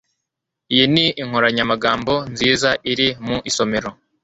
iyi 0.73 0.85
ni 0.93 1.05
inkoranyamagambo 1.21 2.13
nziza 2.31 2.69
iri 2.91 3.07
mu 3.25 3.35
isomero 3.49 3.89